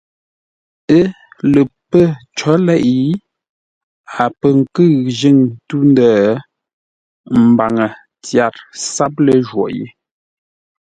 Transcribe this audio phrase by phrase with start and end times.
[0.97, 1.03] Ə́
[1.53, 2.03] lə pə̂
[2.37, 2.95] có leʼé,
[4.23, 6.35] a pə̂ nkʉ̂ʉ njʉ̂ŋ tû-ndə̂, ə
[7.51, 7.85] mbaŋə
[8.25, 8.53] tyâr
[8.91, 9.85] sáp ləjwôghʼ yé.